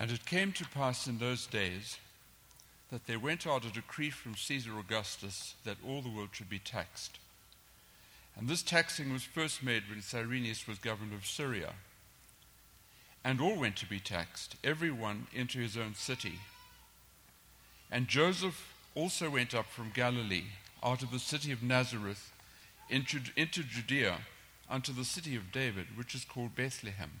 And 0.00 0.10
it 0.10 0.24
came 0.24 0.52
to 0.52 0.64
pass 0.64 1.06
in 1.06 1.18
those 1.18 1.46
days 1.46 1.98
that 2.90 3.06
there 3.06 3.18
went 3.18 3.46
out 3.46 3.66
a 3.66 3.70
decree 3.70 4.08
from 4.08 4.34
Caesar 4.34 4.70
Augustus 4.78 5.54
that 5.64 5.76
all 5.86 6.00
the 6.00 6.08
world 6.08 6.30
should 6.32 6.48
be 6.48 6.58
taxed. 6.58 7.18
And 8.34 8.48
this 8.48 8.62
taxing 8.62 9.12
was 9.12 9.24
first 9.24 9.62
made 9.62 9.82
when 9.90 10.00
Cyrenius 10.00 10.66
was 10.66 10.78
governor 10.78 11.16
of 11.16 11.26
Syria. 11.26 11.74
And 13.22 13.42
all 13.42 13.56
went 13.56 13.76
to 13.76 13.86
be 13.86 14.00
taxed, 14.00 14.56
every 14.64 14.90
one 14.90 15.26
into 15.34 15.58
his 15.58 15.76
own 15.76 15.94
city. 15.94 16.40
And 17.90 18.08
Joseph 18.08 18.72
also 18.94 19.28
went 19.28 19.54
up 19.54 19.66
from 19.66 19.92
Galilee, 19.94 20.44
out 20.82 21.02
of 21.02 21.10
the 21.10 21.18
city 21.18 21.52
of 21.52 21.62
Nazareth, 21.62 22.32
into, 22.88 23.20
into 23.36 23.62
Judea, 23.62 24.20
unto 24.70 24.94
the 24.94 25.04
city 25.04 25.36
of 25.36 25.52
David, 25.52 25.88
which 25.94 26.14
is 26.14 26.24
called 26.24 26.56
Bethlehem, 26.56 27.20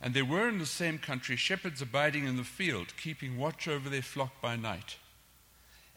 And 0.00 0.12
there 0.12 0.24
were 0.24 0.48
in 0.48 0.58
the 0.58 0.66
same 0.66 0.98
country 0.98 1.36
shepherds 1.36 1.80
abiding 1.80 2.26
in 2.26 2.36
the 2.36 2.44
field, 2.44 2.88
keeping 3.00 3.38
watch 3.38 3.66
over 3.66 3.88
their 3.88 4.02
flock 4.02 4.40
by 4.42 4.56
night. 4.56 4.96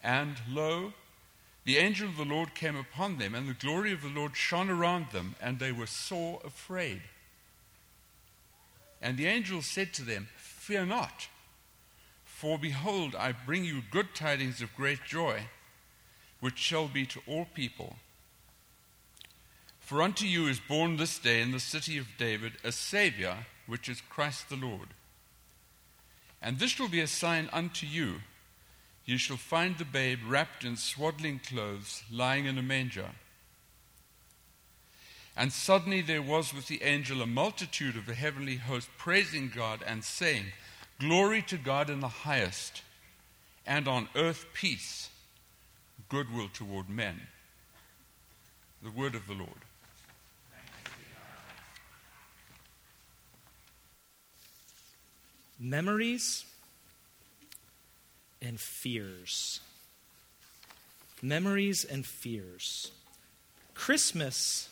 And 0.02 0.38
lo, 0.50 0.94
the 1.66 1.78
angel 1.78 2.08
of 2.08 2.18
the 2.18 2.26
Lord 2.26 2.56
came 2.56 2.76
upon 2.76 3.18
them, 3.18 3.36
and 3.36 3.48
the 3.48 3.54
glory 3.54 3.92
of 3.92 4.02
the 4.02 4.08
Lord 4.10 4.36
shone 4.36 4.70
around 4.70 5.08
them, 5.12 5.36
and 5.42 5.60
they 5.60 5.72
were 5.72 5.86
sore 5.86 6.42
afraid. 6.46 7.02
And 9.02 9.18
the 9.18 9.28
angel 9.28 9.62
said 9.62 9.94
to 9.94 10.04
them, 10.04 10.30
Fear 10.38 10.86
not, 10.88 11.28
for 12.26 12.58
behold, 12.58 13.16
I 13.16 13.34
bring 13.34 13.66
you 13.66 13.82
good 13.92 14.16
tidings 14.16 14.62
of 14.62 14.76
great 14.76 15.04
joy, 15.06 15.42
which 16.40 16.58
shall 16.58 16.88
be 16.88 17.06
to 17.08 17.22
all 17.28 17.46
people. 17.54 17.98
For 19.80 20.02
unto 20.02 20.26
you 20.26 20.48
is 20.48 20.60
born 20.60 20.98
this 20.98 21.18
day 21.18 21.42
in 21.42 21.52
the 21.52 21.60
city 21.60 21.98
of 21.98 22.08
David 22.18 22.54
a 22.64 22.72
Saviour, 22.72 23.46
which 23.70 23.88
is 23.88 24.02
Christ 24.02 24.50
the 24.50 24.56
Lord. 24.56 24.90
And 26.42 26.60
this 26.60 26.72
shall 26.72 26.90
be 26.90 27.02
a 27.02 27.08
sign 27.08 27.50
unto 27.54 27.86
you 27.86 28.16
you 29.10 29.18
shall 29.18 29.38
find 29.38 29.76
the 29.76 29.86
babe 29.86 30.20
wrapped 30.28 30.64
in 30.64 30.78
swaddling 30.78 31.40
clothes, 31.40 32.04
lying 32.12 32.46
in 32.46 32.60
a 32.60 32.62
manger. 32.62 33.10
And 35.36 35.52
suddenly 35.52 36.02
there 36.02 36.22
was 36.22 36.54
with 36.54 36.68
the 36.68 36.84
angel 36.84 37.24
a 37.24 37.26
multitude 37.26 37.96
of 37.96 38.06
the 38.06 38.14
heavenly 38.14 38.58
host 38.58 38.88
praising 39.00 39.52
God 39.54 39.80
and 39.84 40.04
saying, 40.04 40.46
Glory 41.00 41.42
to 41.48 41.58
God 41.58 41.90
in 41.90 42.02
the 42.02 42.08
highest, 42.08 42.84
and 43.66 43.88
on 43.88 44.10
earth 44.16 44.46
peace, 44.54 45.10
goodwill 46.08 46.50
toward 46.54 46.88
men. 46.88 47.22
The 48.84 48.92
word 48.92 49.16
of 49.16 49.26
the 49.26 49.34
Lord. 49.34 49.66
Memories 55.60 56.46
and 58.42 58.60
fears. 58.60 59.60
Memories 61.22 61.84
and 61.84 62.06
fears. 62.06 62.92
Christmas 63.74 64.70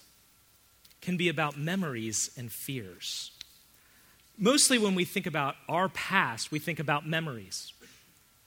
can 1.01 1.17
be 1.17 1.29
about 1.29 1.57
memories 1.57 2.31
and 2.37 2.51
fears. 2.51 3.31
Mostly 4.37 4.77
when 4.77 4.95
we 4.95 5.03
think 5.03 5.25
about 5.25 5.55
our 5.67 5.89
past, 5.89 6.51
we 6.51 6.59
think 6.59 6.79
about 6.79 7.07
memories. 7.07 7.73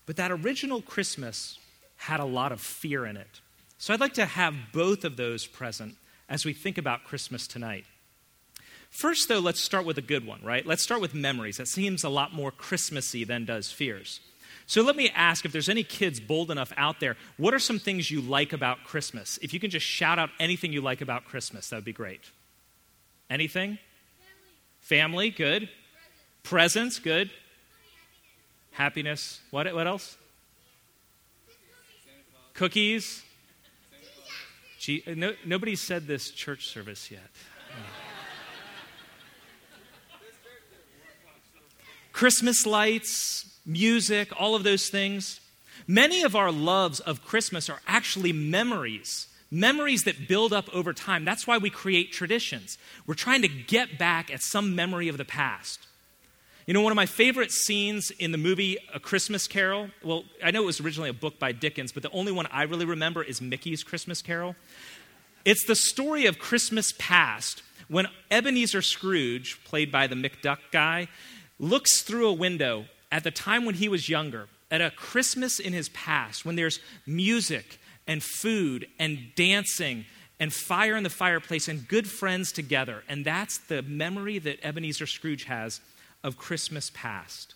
But 0.06 0.16
that 0.16 0.30
original 0.30 0.80
Christmas 0.82 1.58
had 1.96 2.20
a 2.20 2.24
lot 2.24 2.52
of 2.52 2.60
fear 2.60 3.04
in 3.04 3.16
it. 3.16 3.40
So 3.78 3.92
I'd 3.92 4.00
like 4.00 4.14
to 4.14 4.26
have 4.26 4.54
both 4.72 5.04
of 5.04 5.16
those 5.16 5.46
present 5.46 5.96
as 6.28 6.44
we 6.44 6.52
think 6.52 6.78
about 6.78 7.04
Christmas 7.04 7.46
tonight. 7.46 7.84
First, 8.90 9.28
though, 9.28 9.38
let's 9.38 9.60
start 9.60 9.86
with 9.86 9.98
a 9.98 10.02
good 10.02 10.26
one, 10.26 10.40
right? 10.42 10.66
Let's 10.66 10.82
start 10.82 11.00
with 11.00 11.14
memories. 11.14 11.56
That 11.56 11.68
seems 11.68 12.04
a 12.04 12.08
lot 12.08 12.34
more 12.34 12.50
Christmassy 12.50 13.24
than 13.24 13.44
does 13.44 13.70
fears. 13.70 14.20
So 14.66 14.82
let 14.82 14.94
me 14.94 15.10
ask 15.14 15.44
if 15.44 15.52
there's 15.52 15.68
any 15.68 15.82
kids 15.82 16.20
bold 16.20 16.50
enough 16.50 16.72
out 16.76 17.00
there, 17.00 17.16
what 17.38 17.54
are 17.54 17.58
some 17.58 17.78
things 17.78 18.10
you 18.10 18.20
like 18.20 18.52
about 18.52 18.84
Christmas? 18.84 19.38
If 19.42 19.54
you 19.54 19.60
can 19.60 19.70
just 19.70 19.86
shout 19.86 20.18
out 20.18 20.30
anything 20.38 20.72
you 20.72 20.80
like 20.80 21.00
about 21.00 21.24
Christmas, 21.24 21.70
that 21.70 21.76
would 21.76 21.84
be 21.84 21.92
great. 21.92 22.20
Anything? 23.28 23.78
Family, 24.80 25.30
Family 25.30 25.30
good. 25.30 25.68
Presents, 26.42 26.98
Presents 26.98 26.98
good. 27.00 27.30
Happiness. 28.72 29.40
What, 29.50 29.72
what 29.74 29.86
else? 29.86 30.16
Cookies. 32.54 33.22
Gee, 34.78 35.02
no, 35.06 35.34
nobody 35.44 35.76
said 35.76 36.06
this 36.06 36.30
church 36.30 36.68
service 36.68 37.10
yet. 37.10 37.20
Christmas 42.20 42.66
lights, 42.66 43.46
music, 43.64 44.28
all 44.38 44.54
of 44.54 44.62
those 44.62 44.90
things. 44.90 45.40
Many 45.86 46.22
of 46.22 46.36
our 46.36 46.52
loves 46.52 47.00
of 47.00 47.24
Christmas 47.24 47.70
are 47.70 47.80
actually 47.86 48.30
memories, 48.30 49.26
memories 49.50 50.02
that 50.02 50.28
build 50.28 50.52
up 50.52 50.68
over 50.74 50.92
time. 50.92 51.24
That's 51.24 51.46
why 51.46 51.56
we 51.56 51.70
create 51.70 52.12
traditions. 52.12 52.76
We're 53.06 53.14
trying 53.14 53.40
to 53.40 53.48
get 53.48 53.96
back 53.96 54.30
at 54.30 54.42
some 54.42 54.76
memory 54.76 55.08
of 55.08 55.16
the 55.16 55.24
past. 55.24 55.80
You 56.66 56.74
know, 56.74 56.82
one 56.82 56.92
of 56.92 56.96
my 56.96 57.06
favorite 57.06 57.52
scenes 57.52 58.10
in 58.10 58.32
the 58.32 58.38
movie 58.38 58.76
A 58.92 59.00
Christmas 59.00 59.46
Carol, 59.46 59.88
well, 60.04 60.24
I 60.44 60.50
know 60.50 60.64
it 60.64 60.66
was 60.66 60.80
originally 60.82 61.08
a 61.08 61.14
book 61.14 61.38
by 61.38 61.52
Dickens, 61.52 61.90
but 61.90 62.02
the 62.02 62.10
only 62.10 62.32
one 62.32 62.46
I 62.52 62.64
really 62.64 62.84
remember 62.84 63.22
is 63.22 63.40
Mickey's 63.40 63.82
Christmas 63.82 64.20
Carol. 64.20 64.56
It's 65.46 65.64
the 65.64 65.74
story 65.74 66.26
of 66.26 66.38
Christmas 66.38 66.92
past 66.98 67.62
when 67.88 68.08
Ebenezer 68.30 68.82
Scrooge, 68.82 69.64
played 69.64 69.90
by 69.90 70.06
the 70.06 70.16
McDuck 70.16 70.58
guy, 70.70 71.08
looks 71.60 72.02
through 72.02 72.26
a 72.26 72.32
window 72.32 72.86
at 73.12 73.22
the 73.22 73.30
time 73.30 73.64
when 73.64 73.76
he 73.76 73.88
was 73.88 74.08
younger, 74.08 74.48
at 74.70 74.80
a 74.80 74.90
Christmas 74.90 75.60
in 75.60 75.72
his 75.72 75.88
past, 75.90 76.44
when 76.44 76.56
there's 76.56 76.80
music 77.06 77.78
and 78.06 78.22
food 78.22 78.86
and 78.98 79.18
dancing 79.36 80.06
and 80.38 80.52
fire 80.52 80.96
in 80.96 81.02
the 81.02 81.10
fireplace 81.10 81.68
and 81.68 81.86
good 81.86 82.08
friends 82.08 82.50
together. 82.50 83.04
And 83.08 83.24
that's 83.24 83.58
the 83.58 83.82
memory 83.82 84.38
that 84.38 84.64
Ebenezer 84.64 85.06
Scrooge 85.06 85.44
has 85.44 85.80
of 86.24 86.38
Christmas 86.38 86.90
past. 86.94 87.54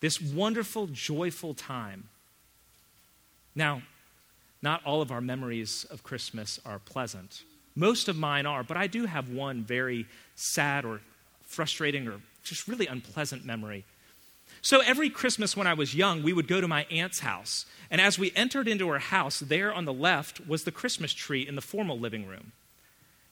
This 0.00 0.20
wonderful, 0.20 0.86
joyful 0.86 1.54
time. 1.54 2.08
Now, 3.54 3.82
not 4.62 4.84
all 4.84 5.02
of 5.02 5.10
our 5.10 5.20
memories 5.20 5.84
of 5.90 6.04
Christmas 6.04 6.60
are 6.64 6.78
pleasant. 6.78 7.42
Most 7.74 8.08
of 8.08 8.16
mine 8.16 8.46
are, 8.46 8.62
but 8.62 8.76
I 8.76 8.86
do 8.86 9.06
have 9.06 9.30
one 9.30 9.64
very 9.64 10.06
sad 10.36 10.84
or 10.84 11.00
frustrating 11.42 12.06
or 12.06 12.20
just 12.42 12.68
really 12.68 12.86
unpleasant 12.86 13.44
memory 13.44 13.84
so 14.60 14.80
every 14.80 15.10
Christmas 15.10 15.56
when 15.56 15.66
I 15.66 15.74
was 15.74 15.94
young, 15.94 16.22
we 16.22 16.32
would 16.32 16.46
go 16.46 16.60
to 16.60 16.68
my 16.68 16.84
aunt's 16.90 17.20
house. 17.20 17.66
And 17.90 18.00
as 18.00 18.18
we 18.18 18.32
entered 18.36 18.68
into 18.68 18.88
her 18.88 18.98
house, 18.98 19.40
there 19.40 19.72
on 19.72 19.86
the 19.86 19.92
left 19.92 20.46
was 20.46 20.64
the 20.64 20.70
Christmas 20.70 21.12
tree 21.12 21.46
in 21.46 21.56
the 21.56 21.60
formal 21.60 21.98
living 21.98 22.26
room. 22.26 22.52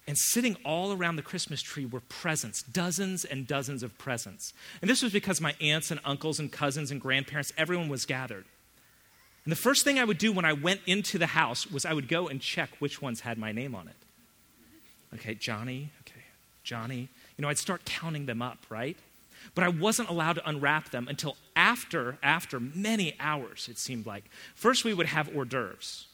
And 0.09 0.19
sitting 0.19 0.57
all 0.65 0.93
around 0.93 1.17
the 1.17 1.23
Christmas 1.23 1.63
tree 1.63 1.87
were 1.87 2.01
presents, 2.01 2.63
dozens 2.63 3.25
and 3.25 3.47
dozens 3.47 3.85
of 3.85 3.97
presents. 3.97 4.53
And 4.81 4.91
this 4.91 5.03
was 5.03 5.13
because 5.13 5.41
my 5.41 5.55
aunts 5.61 5.91
and 5.91 6.01
uncles 6.05 6.41
and 6.41 6.51
cousins 6.51 6.91
and 6.91 7.01
grandparents, 7.01 7.53
everyone 7.57 7.89
was 7.89 8.07
gathered. 8.07 8.45
And 9.45 9.53
the 9.53 9.57
first 9.57 9.85
thing 9.85 9.99
I 9.99 10.05
would 10.05 10.19
do 10.19 10.33
when 10.33 10.45
I 10.45 10.53
went 10.53 10.81
into 10.85 11.17
the 11.17 11.27
house 11.27 11.71
was 11.71 11.85
I 11.85 11.93
would 11.93 12.09
go 12.09 12.29
and 12.29 12.41
check 12.41 12.71
which 12.81 13.01
ones 13.01 13.21
had 13.21 13.39
my 13.39 13.53
name 13.53 13.75
on 13.75 13.87
it. 13.87 13.95
Okay, 15.15 15.35
Johnny, 15.35 15.91
okay, 16.01 16.25
Johnny. 16.65 17.09
You 17.41 17.43
know, 17.43 17.49
I'd 17.49 17.57
start 17.57 17.87
counting 17.87 18.27
them 18.27 18.43
up, 18.43 18.59
right? 18.69 18.99
But 19.55 19.65
I 19.65 19.69
wasn't 19.69 20.11
allowed 20.11 20.35
to 20.35 20.47
unwrap 20.47 20.91
them 20.91 21.09
until 21.09 21.39
after, 21.57 22.19
after 22.23 22.61
many 22.61 23.17
hours, 23.19 23.67
it 23.71 23.79
seemed 23.79 24.05
like. 24.05 24.25
First, 24.55 24.85
we 24.85 24.93
would 24.93 25.07
have 25.07 25.35
hors 25.35 25.47
d'oeuvres, 25.47 26.07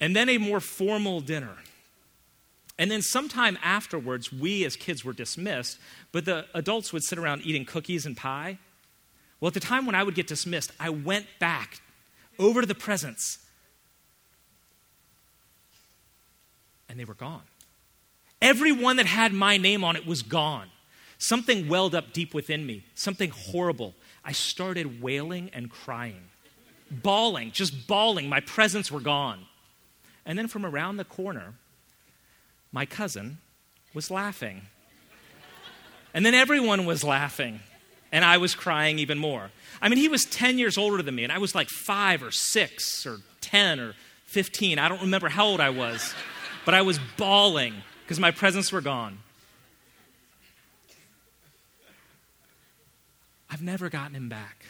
and 0.00 0.16
then 0.16 0.30
a 0.30 0.38
more 0.38 0.60
formal 0.60 1.20
dinner. 1.20 1.56
And 2.78 2.90
then 2.90 3.02
sometime 3.02 3.58
afterwards, 3.62 4.32
we 4.32 4.64
as 4.64 4.76
kids 4.76 5.04
were 5.04 5.12
dismissed, 5.12 5.78
but 6.10 6.24
the 6.24 6.46
adults 6.54 6.94
would 6.94 7.02
sit 7.02 7.18
around 7.18 7.42
eating 7.42 7.66
cookies 7.66 8.06
and 8.06 8.16
pie. 8.16 8.56
Well, 9.40 9.48
at 9.48 9.52
the 9.52 9.60
time 9.60 9.84
when 9.84 9.94
I 9.94 10.04
would 10.04 10.14
get 10.14 10.26
dismissed, 10.26 10.72
I 10.80 10.88
went 10.88 11.26
back 11.38 11.82
over 12.38 12.62
to 12.62 12.66
the 12.66 12.74
presents, 12.74 13.40
and 16.88 16.98
they 16.98 17.04
were 17.04 17.12
gone. 17.12 17.42
Everyone 18.44 18.96
that 18.96 19.06
had 19.06 19.32
my 19.32 19.56
name 19.56 19.82
on 19.84 19.96
it 19.96 20.06
was 20.06 20.22
gone. 20.22 20.68
something 21.16 21.66
welled 21.66 21.94
up 21.94 22.12
deep 22.12 22.34
within 22.34 22.66
me, 22.66 22.84
something 22.94 23.30
horrible. 23.30 23.94
I 24.22 24.32
started 24.32 25.00
wailing 25.00 25.48
and 25.54 25.70
crying, 25.70 26.28
bawling, 26.90 27.52
just 27.52 27.86
bawling. 27.86 28.28
My 28.28 28.40
presents 28.40 28.92
were 28.92 29.00
gone. 29.00 29.46
And 30.26 30.38
then 30.38 30.46
from 30.48 30.66
around 30.66 30.98
the 30.98 31.04
corner, 31.04 31.54
my 32.70 32.84
cousin 32.84 33.38
was 33.94 34.10
laughing. 34.10 34.62
And 36.12 36.26
then 36.26 36.34
everyone 36.34 36.84
was 36.84 37.02
laughing, 37.02 37.60
and 38.12 38.26
I 38.26 38.36
was 38.36 38.54
crying 38.54 38.98
even 38.98 39.16
more. 39.16 39.50
I 39.80 39.88
mean, 39.88 39.98
he 39.98 40.08
was 40.08 40.26
10 40.26 40.58
years 40.58 40.76
older 40.76 41.02
than 41.02 41.14
me, 41.14 41.24
and 41.24 41.32
I 41.32 41.38
was 41.38 41.54
like 41.54 41.70
five 41.70 42.22
or 42.22 42.30
six 42.30 43.06
or 43.06 43.20
10 43.40 43.80
or 43.80 43.94
15. 44.26 44.78
I 44.78 44.88
don't 44.90 45.00
remember 45.00 45.30
how 45.30 45.46
old 45.46 45.60
I 45.60 45.70
was, 45.70 46.12
but 46.66 46.74
I 46.74 46.82
was 46.82 46.98
bawling 47.16 47.74
because 48.04 48.20
my 48.20 48.30
presents 48.30 48.70
were 48.70 48.82
gone. 48.82 49.18
I've 53.50 53.62
never 53.62 53.88
gotten 53.88 54.14
him 54.14 54.28
back. 54.28 54.64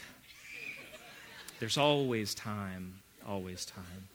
There's 1.59 1.77
always 1.77 2.35
time, 2.35 3.01
always 3.27 3.65
time. 3.65 4.09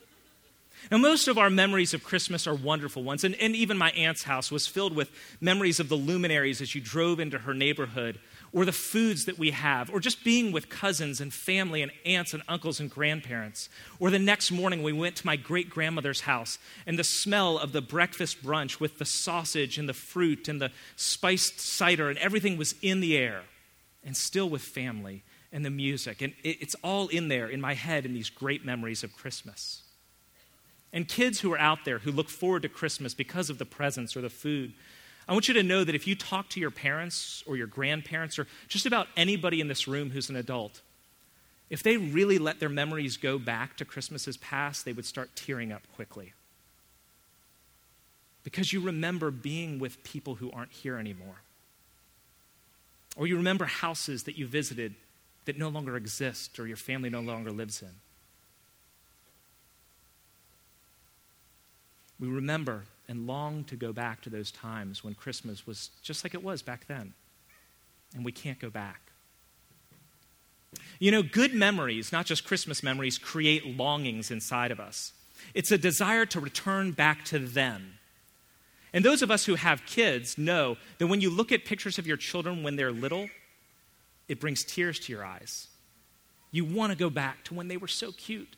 Now, 0.89 0.97
most 0.97 1.27
of 1.27 1.37
our 1.37 1.49
memories 1.49 1.93
of 1.93 2.03
Christmas 2.03 2.47
are 2.47 2.55
wonderful 2.55 3.03
ones, 3.03 3.23
and, 3.23 3.35
and 3.35 3.55
even 3.55 3.77
my 3.77 3.91
aunt's 3.91 4.23
house 4.23 4.51
was 4.51 4.65
filled 4.65 4.95
with 4.95 5.11
memories 5.39 5.79
of 5.79 5.89
the 5.89 5.95
luminaries 5.95 6.61
as 6.61 6.73
you 6.73 6.81
drove 6.81 7.19
into 7.19 7.39
her 7.39 7.53
neighborhood, 7.53 8.19
or 8.51 8.65
the 8.65 8.71
foods 8.71 9.25
that 9.25 9.37
we 9.37 9.51
have, 9.51 9.91
or 9.91 9.99
just 9.99 10.23
being 10.23 10.51
with 10.51 10.69
cousins 10.69 11.21
and 11.21 11.31
family 11.33 11.81
and 11.81 11.91
aunts 12.05 12.33
and 12.33 12.41
uncles 12.47 12.79
and 12.79 12.89
grandparents. 12.89 13.69
Or 13.99 14.09
the 14.09 14.17
next 14.17 14.51
morning, 14.51 14.81
we 14.81 14.93
went 14.93 15.15
to 15.17 15.25
my 15.25 15.35
great 15.35 15.69
grandmother's 15.69 16.21
house, 16.21 16.57
and 16.87 16.97
the 16.97 17.03
smell 17.03 17.59
of 17.59 17.71
the 17.71 17.81
breakfast 17.81 18.41
brunch 18.41 18.79
with 18.79 18.97
the 18.97 19.05
sausage 19.05 19.77
and 19.77 19.87
the 19.87 19.93
fruit 19.93 20.47
and 20.47 20.59
the 20.59 20.71
spiced 20.95 21.59
cider, 21.59 22.09
and 22.09 22.17
everything 22.17 22.57
was 22.57 22.73
in 22.81 22.99
the 22.99 23.15
air, 23.15 23.43
and 24.03 24.17
still 24.17 24.49
with 24.49 24.61
family 24.61 25.23
and 25.51 25.65
the 25.65 25.69
music. 25.69 26.21
And 26.21 26.33
it, 26.43 26.61
it's 26.61 26.75
all 26.83 27.09
in 27.09 27.27
there 27.27 27.47
in 27.47 27.61
my 27.61 27.73
head 27.73 28.05
in 28.05 28.13
these 28.13 28.29
great 28.29 28.65
memories 28.65 29.03
of 29.03 29.15
Christmas. 29.15 29.83
And 30.91 31.07
kids 31.07 31.39
who 31.39 31.53
are 31.53 31.59
out 31.59 31.85
there 31.85 31.99
who 31.99 32.11
look 32.11 32.29
forward 32.29 32.63
to 32.63 32.69
Christmas 32.69 33.13
because 33.13 33.49
of 33.49 33.57
the 33.57 33.65
presents 33.65 34.17
or 34.17 34.21
the 34.21 34.29
food, 34.29 34.73
I 35.27 35.33
want 35.33 35.47
you 35.47 35.53
to 35.53 35.63
know 35.63 35.83
that 35.83 35.93
if 35.93 36.07
you 36.07 36.15
talk 36.15 36.49
to 36.49 36.59
your 36.59 36.71
parents 36.71 37.43
or 37.45 37.55
your 37.55 37.67
grandparents 37.67 38.39
or 38.39 38.47
just 38.67 38.87
about 38.87 39.07
anybody 39.15 39.61
in 39.61 39.67
this 39.67 39.87
room 39.87 40.09
who's 40.09 40.29
an 40.29 40.35
adult, 40.35 40.81
if 41.69 41.83
they 41.83 41.97
really 41.97 42.39
let 42.39 42.59
their 42.59 42.69
memories 42.69 43.17
go 43.17 43.37
back 43.37 43.77
to 43.77 43.85
Christmases 43.85 44.37
past, 44.37 44.85
they 44.85 44.93
would 44.93 45.05
start 45.05 45.35
tearing 45.35 45.71
up 45.71 45.83
quickly. 45.95 46.33
Because 48.43 48.73
you 48.73 48.79
remember 48.79 49.29
being 49.29 49.77
with 49.77 50.03
people 50.03 50.35
who 50.35 50.49
aren't 50.51 50.71
here 50.71 50.97
anymore. 50.97 51.41
Or 53.15 53.27
you 53.27 53.37
remember 53.37 53.65
houses 53.65 54.23
that 54.23 54.37
you 54.37 54.47
visited 54.47 54.95
that 55.45 55.57
no 55.57 55.69
longer 55.69 55.95
exist 55.95 56.59
or 56.59 56.65
your 56.65 56.77
family 56.77 57.09
no 57.09 57.21
longer 57.21 57.51
lives 57.51 57.83
in. 57.83 57.89
We 62.19 62.27
remember 62.27 62.83
and 63.07 63.25
long 63.25 63.63
to 63.65 63.75
go 63.75 63.93
back 63.93 64.21
to 64.21 64.29
those 64.29 64.51
times 64.51 65.03
when 65.03 65.15
Christmas 65.15 65.65
was 65.65 65.89
just 66.03 66.23
like 66.23 66.33
it 66.33 66.43
was 66.43 66.61
back 66.61 66.85
then. 66.87 67.13
And 68.15 68.25
we 68.25 68.31
can't 68.31 68.59
go 68.59 68.69
back. 68.69 69.01
You 70.99 71.11
know, 71.11 71.23
good 71.23 71.53
memories, 71.53 72.11
not 72.11 72.25
just 72.25 72.45
Christmas 72.45 72.83
memories, 72.83 73.17
create 73.17 73.77
longings 73.77 74.29
inside 74.29 74.71
of 74.71 74.79
us. 74.79 75.13
It's 75.53 75.71
a 75.71 75.77
desire 75.77 76.25
to 76.27 76.39
return 76.39 76.91
back 76.91 77.25
to 77.25 77.39
them. 77.39 77.95
And 78.93 79.05
those 79.05 79.21
of 79.21 79.31
us 79.31 79.45
who 79.45 79.55
have 79.55 79.85
kids 79.85 80.37
know 80.37 80.77
that 80.97 81.07
when 81.07 81.21
you 81.21 81.29
look 81.29 81.51
at 81.51 81.65
pictures 81.65 81.97
of 81.97 82.05
your 82.05 82.17
children 82.17 82.63
when 82.63 82.75
they're 82.75 82.91
little, 82.91 83.29
it 84.27 84.39
brings 84.39 84.63
tears 84.63 84.99
to 85.01 85.11
your 85.11 85.23
eyes. 85.23 85.67
You 86.51 86.65
want 86.65 86.91
to 86.91 86.97
go 86.97 87.09
back 87.09 87.43
to 87.45 87.53
when 87.53 87.67
they 87.67 87.77
were 87.77 87.87
so 87.87 88.11
cute. 88.11 88.55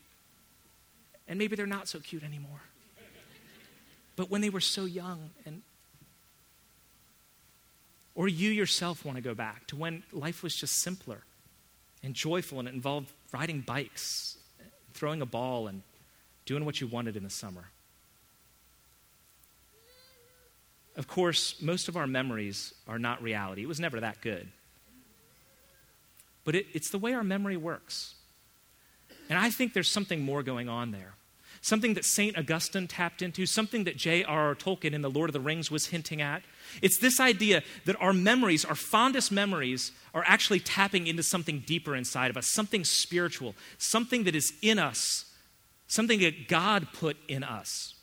And 1.28 1.38
maybe 1.38 1.56
they're 1.56 1.66
not 1.66 1.88
so 1.88 2.00
cute 2.00 2.24
anymore 2.24 2.62
but 4.22 4.30
when 4.30 4.42
they 4.42 4.52
were 4.52 4.62
so 4.62 4.86
young 4.86 5.32
and 5.48 5.64
or 8.14 8.28
you 8.28 8.52
yourself 8.52 9.04
want 9.04 9.16
to 9.16 9.22
go 9.24 9.34
back 9.34 9.66
to 9.66 9.76
when 9.76 10.04
life 10.12 10.44
was 10.44 10.56
just 10.56 10.78
simpler 10.78 11.24
and 12.04 12.14
joyful 12.14 12.60
and 12.60 12.68
it 12.68 12.76
involved 12.76 13.12
riding 13.32 13.62
bikes, 13.62 14.38
throwing 14.94 15.24
a 15.24 15.26
ball, 15.26 15.66
and 15.66 15.82
doing 16.46 16.66
what 16.66 16.80
you 16.80 16.86
wanted 16.86 17.16
in 17.16 17.24
the 17.24 17.32
summer. 17.32 17.72
Of 20.96 21.08
course, 21.08 21.60
most 21.60 21.88
of 21.88 21.98
our 21.98 22.06
memories 22.06 22.76
are 22.88 23.00
not 23.00 23.24
reality. 23.24 23.64
It 23.64 23.68
was 23.68 23.80
never 23.80 24.02
that 24.02 24.22
good. 24.22 24.48
But 26.46 26.54
it, 26.54 26.68
it's 26.74 26.92
the 26.92 27.00
way 27.00 27.16
our 27.16 27.24
memory 27.24 27.58
works. 27.58 28.14
And 29.30 29.40
I 29.40 29.50
think 29.50 29.74
there's 29.74 29.90
something 29.90 30.22
more 30.22 30.44
going 30.44 30.70
on 30.70 30.92
there 30.92 31.16
something 31.62 31.94
that 31.94 32.06
St. 32.06 32.38
Augustine 32.38 32.88
tapped 32.88 33.22
into, 33.22 33.46
something 33.46 33.84
that 33.84 33.96
J.R.R. 33.96 34.56
Tolkien 34.56 34.94
in 34.94 35.02
The 35.02 35.10
Lord 35.10 35.30
of 35.30 35.34
the 35.34 35.40
Rings 35.40 35.70
was 35.70 35.88
hinting 35.88 36.22
at. 36.22 36.42
It's 36.82 36.98
this 36.98 37.20
idea 37.20 37.62
that 37.86 37.96
our 38.02 38.14
memories, 38.14 38.66
our 38.66 38.76
fondest 38.76 39.32
memories, 39.32 39.92
are 40.14 40.24
actually 40.26 40.60
tapping 40.60 41.08
into 41.08 41.24
something 41.24 41.64
deeper 41.66 41.96
inside 41.96 42.32
of 42.32 42.38
us, 42.38 42.48
something 42.48 42.84
spiritual, 42.84 43.56
something 43.78 44.24
that 44.24 44.36
is 44.36 44.54
in 44.62 44.80
us, 44.80 45.26
something 45.88 46.20
that 46.22 46.48
God 46.48 46.88
put 46.94 47.18
in 47.28 47.44
us. 47.44 47.94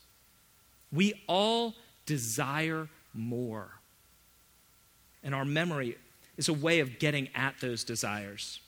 We 0.91 1.21
all 1.27 1.75
desire 2.05 2.87
more. 3.13 3.69
And 5.21 5.35
our 5.35 5.45
memory 5.45 5.97
is 6.37 6.47
a 6.47 6.53
way 6.53 6.79
of 6.79 6.97
getting 6.97 7.27
at 7.35 7.55
those 7.59 7.83
desires. 7.83 8.61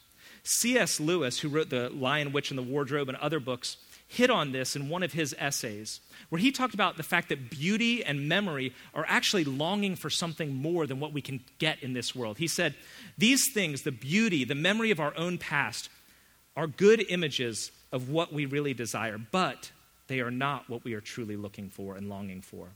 C.S. 0.43 0.99
Lewis, 0.99 1.39
who 1.39 1.49
wrote 1.49 1.69
The 1.69 1.89
Lion, 1.89 2.33
Witch, 2.33 2.51
and 2.51 2.57
the 2.57 2.63
Wardrobe 2.63 3.07
and 3.07 3.17
other 3.19 3.39
books, 3.39 3.77
hit 4.11 4.29
on 4.29 4.51
this 4.51 4.75
in 4.75 4.89
one 4.89 5.03
of 5.03 5.13
his 5.13 5.33
essays, 5.39 6.01
where 6.27 6.39
he 6.39 6.51
talked 6.51 6.73
about 6.73 6.97
the 6.97 7.03
fact 7.03 7.29
that 7.29 7.49
beauty 7.49 8.03
and 8.03 8.27
memory 8.27 8.73
are 8.93 9.05
actually 9.07 9.45
longing 9.45 9.95
for 9.95 10.09
something 10.09 10.53
more 10.53 10.85
than 10.85 10.99
what 10.99 11.13
we 11.13 11.21
can 11.21 11.39
get 11.59 11.81
in 11.81 11.93
this 11.93 12.13
world. 12.13 12.37
He 12.37 12.47
said, 12.47 12.75
These 13.17 13.53
things, 13.53 13.83
the 13.83 13.91
beauty, 13.91 14.43
the 14.43 14.53
memory 14.53 14.91
of 14.91 14.99
our 14.99 15.15
own 15.15 15.37
past, 15.37 15.89
are 16.57 16.67
good 16.67 17.05
images 17.07 17.71
of 17.93 18.09
what 18.09 18.33
we 18.33 18.45
really 18.45 18.73
desire, 18.73 19.17
but 19.17 19.71
they 20.07 20.19
are 20.19 20.31
not 20.31 20.69
what 20.69 20.83
we 20.83 20.93
are 20.93 21.01
truly 21.01 21.37
looking 21.37 21.69
for 21.69 21.95
and 21.95 22.09
longing 22.09 22.41
for. 22.41 22.67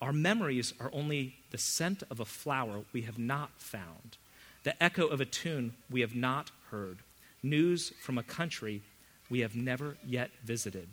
Our 0.00 0.12
memories 0.12 0.72
are 0.78 0.90
only 0.92 1.34
the 1.50 1.58
scent 1.58 2.04
of 2.08 2.20
a 2.20 2.24
flower 2.24 2.82
we 2.92 3.02
have 3.02 3.18
not 3.18 3.50
found, 3.58 4.16
the 4.62 4.80
echo 4.80 5.08
of 5.08 5.20
a 5.20 5.24
tune 5.24 5.74
we 5.90 6.02
have 6.02 6.14
not 6.14 6.52
heard, 6.70 6.98
news 7.42 7.92
from 8.00 8.16
a 8.16 8.22
country 8.22 8.82
we 9.28 9.40
have 9.40 9.56
never 9.56 9.96
yet 10.06 10.30
visited. 10.44 10.88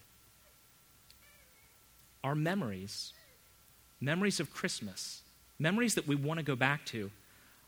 Our 2.23 2.35
memories, 2.35 3.13
memories 3.99 4.39
of 4.39 4.53
Christmas, 4.53 5.21
memories 5.59 5.95
that 5.95 6.07
we 6.07 6.15
want 6.15 6.39
to 6.39 6.43
go 6.43 6.55
back 6.55 6.85
to, 6.87 7.11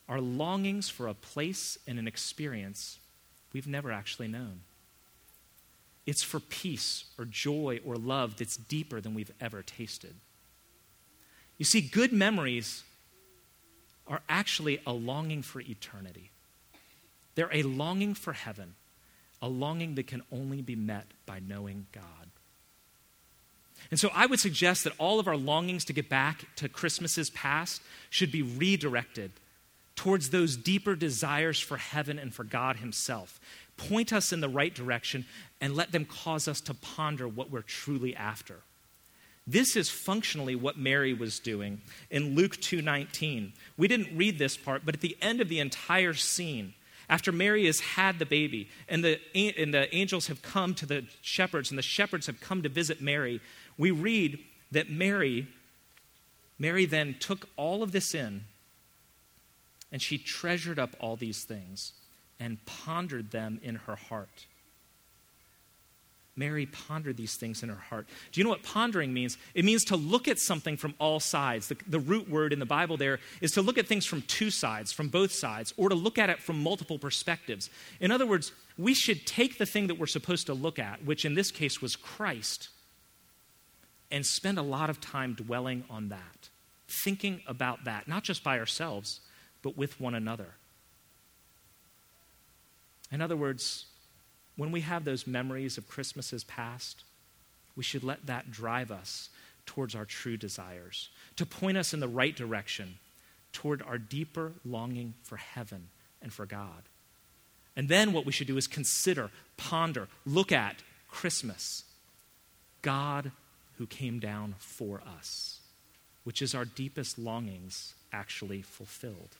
are 0.07 0.21
longings 0.21 0.89
for 0.89 1.07
a 1.07 1.13
place 1.13 1.77
and 1.87 1.99
an 1.99 2.07
experience 2.07 2.99
we've 3.53 3.67
never 3.67 3.91
actually 3.91 4.27
known. 4.27 4.61
It's 6.05 6.23
for 6.23 6.39
peace 6.39 7.05
or 7.17 7.25
joy 7.25 7.79
or 7.83 7.95
love 7.95 8.37
that's 8.37 8.57
deeper 8.57 9.01
than 9.01 9.15
we've 9.15 9.31
ever 9.41 9.63
tasted. 9.63 10.13
You 11.57 11.65
see, 11.65 11.81
good 11.81 12.13
memories 12.13 12.83
are 14.07 14.21
actually 14.29 14.79
a 14.85 14.93
longing 14.93 15.41
for 15.41 15.61
eternity. 15.61 16.29
They're 17.33 17.49
a 17.51 17.63
longing 17.63 18.13
for 18.13 18.33
heaven 18.33 18.75
a 19.45 19.47
longing 19.47 19.93
that 19.93 20.07
can 20.07 20.23
only 20.31 20.63
be 20.63 20.75
met 20.75 21.05
by 21.27 21.39
knowing 21.39 21.85
God. 21.91 22.03
And 23.91 23.99
so 23.99 24.09
I 24.11 24.25
would 24.25 24.39
suggest 24.39 24.83
that 24.83 24.93
all 24.97 25.19
of 25.19 25.27
our 25.27 25.37
longings 25.37 25.85
to 25.85 25.93
get 25.93 26.09
back 26.09 26.45
to 26.55 26.67
Christmases 26.67 27.29
past 27.29 27.79
should 28.09 28.31
be 28.31 28.41
redirected 28.41 29.31
towards 29.95 30.31
those 30.31 30.57
deeper 30.57 30.95
desires 30.95 31.59
for 31.59 31.77
heaven 31.77 32.17
and 32.17 32.33
for 32.33 32.43
God 32.43 32.77
Himself. 32.77 33.39
Point 33.77 34.11
us 34.11 34.33
in 34.33 34.41
the 34.41 34.49
right 34.49 34.73
direction 34.73 35.25
and 35.61 35.75
let 35.75 35.91
them 35.91 36.05
cause 36.05 36.47
us 36.47 36.59
to 36.61 36.73
ponder 36.73 37.27
what 37.27 37.51
we're 37.51 37.61
truly 37.61 38.15
after. 38.15 38.61
This 39.45 39.75
is 39.75 39.91
functionally 39.91 40.55
what 40.55 40.75
Mary 40.75 41.13
was 41.13 41.37
doing 41.37 41.81
in 42.09 42.33
Luke 42.33 42.59
2:19. 42.59 43.53
We 43.77 43.87
didn't 43.87 44.17
read 44.17 44.39
this 44.39 44.57
part, 44.57 44.83
but 44.83 44.95
at 44.95 45.01
the 45.01 45.15
end 45.21 45.39
of 45.39 45.49
the 45.49 45.59
entire 45.59 46.15
scene, 46.15 46.73
after 47.09 47.31
Mary 47.31 47.65
has 47.65 47.79
had 47.79 48.19
the 48.19 48.25
baby, 48.25 48.69
and 48.87 49.03
the, 49.03 49.19
and 49.35 49.73
the 49.73 49.93
angels 49.95 50.27
have 50.27 50.41
come 50.41 50.73
to 50.75 50.85
the 50.85 51.05
shepherds, 51.21 51.69
and 51.69 51.77
the 51.77 51.83
shepherds 51.83 52.27
have 52.27 52.41
come 52.41 52.61
to 52.63 52.69
visit 52.69 53.01
Mary, 53.01 53.41
we 53.77 53.91
read 53.91 54.39
that 54.71 54.89
Mary, 54.89 55.47
Mary 56.57 56.85
then 56.85 57.15
took 57.19 57.47
all 57.57 57.83
of 57.83 57.91
this 57.91 58.15
in, 58.15 58.45
and 59.91 60.01
she 60.01 60.17
treasured 60.17 60.79
up 60.79 60.95
all 60.99 61.15
these 61.15 61.45
things 61.45 61.93
and 62.39 62.63
pondered 62.65 63.31
them 63.31 63.59
in 63.63 63.75
her 63.75 63.95
heart. 63.95 64.45
Mary 66.37 66.65
pondered 66.65 67.15
these 67.15 67.35
things 67.35 67.63
in 67.63 67.69
her 67.69 67.75
heart. 67.75 68.07
Do 68.31 68.39
you 68.39 68.43
know 68.43 68.49
what 68.49 68.61
pondering 68.61 69.13
means? 69.13 69.37
It 69.53 69.63
means 69.63 69.85
to 69.85 69.95
look 69.95 70.27
at 70.27 70.37
something 70.37 70.75
from 70.75 70.93
all 70.99 71.21
sides. 71.21 71.69
The, 71.69 71.77
the, 71.87 71.99
root 71.99 72.29
word 72.29 72.51
in 72.51 72.59
the 72.59 72.65
Bible 72.65 72.97
there 72.97 73.19
is 73.39 73.53
to 73.53 73.61
look 73.61 73.77
at 73.77 73.87
things 73.87 74.05
from 74.05 74.21
two 74.23 74.51
sides, 74.51 74.91
from 74.91 75.07
both 75.07 75.31
sides, 75.31 75.73
or 75.77 75.87
to 75.87 75.95
look 75.95 76.17
at 76.17 76.29
it 76.29 76.41
from 76.41 76.61
multiple 76.61 76.99
perspectives. 76.99 77.69
In 78.01 78.11
other 78.11 78.25
words, 78.25 78.51
we 78.77 78.93
should 78.93 79.25
take 79.25 79.57
the 79.57 79.65
thing 79.65 79.87
that 79.87 79.97
we're 79.97 80.07
supposed 80.07 80.47
to 80.47 80.53
look 80.53 80.77
at, 80.77 81.05
which 81.05 81.23
in 81.23 81.35
this 81.35 81.51
case 81.51 81.81
was 81.81 81.95
Christ, 81.95 82.69
and 84.11 84.25
spend 84.25 84.57
a 84.57 84.63
lot 84.63 84.89
of 84.89 84.99
time 84.99 85.33
dwelling 85.33 85.85
on 85.89 86.09
that, 86.09 86.49
thinking 86.89 87.41
about 87.47 87.85
that, 87.85 88.09
not 88.09 88.23
just 88.23 88.43
by 88.43 88.59
ourselves, 88.59 89.21
but 89.61 89.77
with 89.77 90.01
one 90.01 90.13
another. 90.13 90.55
In 93.09 93.21
other 93.21 93.37
words, 93.37 93.85
when 94.55 94.71
we 94.71 94.81
have 94.81 95.03
those 95.03 95.27
memories 95.27 95.77
of 95.77 95.87
Christmases 95.87 96.43
past, 96.43 97.03
we 97.75 97.83
should 97.83 98.03
let 98.03 98.25
that 98.25 98.51
drive 98.51 98.91
us 98.91 99.29
towards 99.65 99.95
our 99.95 100.05
true 100.05 100.37
desires, 100.37 101.09
to 101.35 101.45
point 101.45 101.77
us 101.77 101.93
in 101.93 101.99
the 101.99 102.07
right 102.07 102.35
direction 102.35 102.97
toward 103.51 103.81
our 103.81 103.97
deeper 103.97 104.51
longing 104.63 105.13
for 105.23 105.37
heaven 105.37 105.87
and 106.21 106.31
for 106.31 106.45
God. 106.45 106.83
And 107.75 107.89
then 107.89 108.13
what 108.13 108.25
we 108.25 108.31
should 108.31 108.47
do 108.47 108.57
is 108.57 108.67
consider, 108.67 109.31
ponder, 109.57 110.07
look 110.25 110.51
at 110.51 110.83
Christmas, 111.09 111.83
God 112.81 113.31
who 113.77 113.87
came 113.87 114.19
down 114.19 114.55
for 114.59 115.01
us, 115.17 115.59
which 116.23 116.41
is 116.41 116.55
our 116.55 116.65
deepest 116.65 117.17
longings 117.17 117.95
actually 118.13 118.61
fulfilled. 118.61 119.35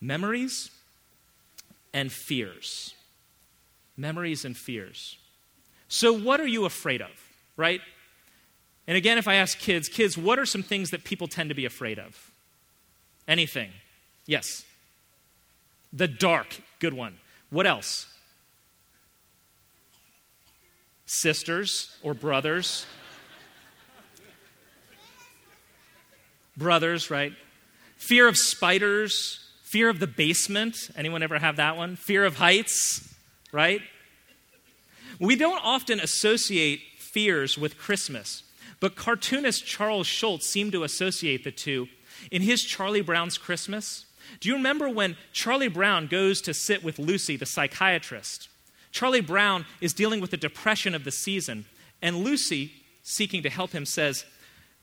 Memories 0.00 0.70
and 1.92 2.12
fears. 2.12 2.94
Memories 3.96 4.44
and 4.44 4.56
fears. 4.56 5.18
So, 5.88 6.12
what 6.12 6.40
are 6.40 6.46
you 6.46 6.64
afraid 6.64 7.02
of, 7.02 7.10
right? 7.56 7.80
And 8.86 8.96
again, 8.96 9.18
if 9.18 9.28
I 9.28 9.34
ask 9.34 9.58
kids, 9.58 9.88
kids, 9.88 10.16
what 10.16 10.38
are 10.38 10.46
some 10.46 10.62
things 10.62 10.90
that 10.90 11.04
people 11.04 11.28
tend 11.28 11.48
to 11.50 11.54
be 11.54 11.64
afraid 11.64 11.98
of? 11.98 12.30
Anything? 13.26 13.70
Yes. 14.26 14.64
The 15.92 16.08
dark, 16.08 16.60
good 16.78 16.94
one. 16.94 17.16
What 17.50 17.66
else? 17.66 18.06
Sisters 21.06 21.96
or 22.02 22.14
brothers? 22.14 22.86
brothers, 26.58 27.10
right? 27.10 27.32
Fear 27.96 28.28
of 28.28 28.36
spiders, 28.36 29.47
Fear 29.68 29.90
of 29.90 30.00
the 30.00 30.06
basement. 30.06 30.88
Anyone 30.96 31.22
ever 31.22 31.38
have 31.38 31.56
that 31.56 31.76
one? 31.76 31.94
Fear 31.94 32.24
of 32.24 32.36
heights, 32.36 33.14
right? 33.52 33.82
We 35.20 35.36
don't 35.36 35.60
often 35.62 36.00
associate 36.00 36.80
fears 36.96 37.58
with 37.58 37.76
Christmas, 37.76 38.44
but 38.80 38.96
cartoonist 38.96 39.66
Charles 39.66 40.06
Schulz 40.06 40.46
seemed 40.46 40.72
to 40.72 40.84
associate 40.84 41.44
the 41.44 41.52
two. 41.52 41.86
In 42.30 42.40
his 42.40 42.62
Charlie 42.62 43.02
Brown's 43.02 43.36
Christmas, 43.36 44.06
do 44.40 44.48
you 44.48 44.54
remember 44.54 44.88
when 44.88 45.18
Charlie 45.34 45.68
Brown 45.68 46.06
goes 46.06 46.40
to 46.40 46.54
sit 46.54 46.82
with 46.82 46.98
Lucy, 46.98 47.36
the 47.36 47.44
psychiatrist? 47.44 48.48
Charlie 48.90 49.20
Brown 49.20 49.66
is 49.82 49.92
dealing 49.92 50.22
with 50.22 50.30
the 50.30 50.38
depression 50.38 50.94
of 50.94 51.04
the 51.04 51.12
season, 51.12 51.66
and 52.00 52.24
Lucy, 52.24 52.72
seeking 53.02 53.42
to 53.42 53.50
help 53.50 53.72
him, 53.72 53.84
says, 53.84 54.24